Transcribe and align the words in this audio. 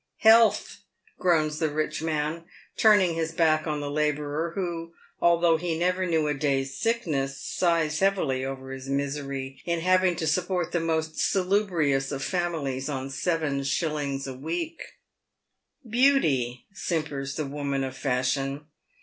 "Health," 0.31 0.79
groans 1.19 1.59
the 1.59 1.69
rich 1.69 2.01
man, 2.01 2.45
turning 2.75 3.13
his 3.13 3.33
back 3.33 3.67
on 3.67 3.81
the 3.81 3.91
labourer, 3.91 4.51
who, 4.55 4.93
although 5.21 5.57
he 5.57 5.77
never 5.77 6.07
knew 6.07 6.27
a 6.27 6.33
day's 6.33 6.75
sickness, 6.75 7.39
sighs 7.39 7.99
heavily 7.99 8.43
over 8.43 8.71
his 8.71 8.89
misery 8.89 9.61
in 9.63 9.81
having 9.81 10.15
to 10.15 10.25
support 10.25 10.71
the 10.71 10.79
most 10.79 11.19
salubrious 11.19 12.11
of 12.11 12.23
families 12.23 12.89
on 12.89 13.11
seven 13.11 13.63
shillings 13.63 14.25
a 14.25 14.33
week." 14.33 14.81
Beauty," 15.87 16.65
simpers 16.73 17.35
the 17.35 17.45
woman 17.45 17.83
of 17.83 17.95
fashion. 17.95 18.65